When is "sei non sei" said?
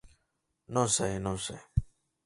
0.95-1.61